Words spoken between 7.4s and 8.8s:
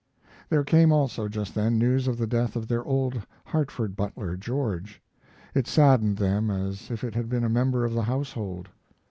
a member of the household.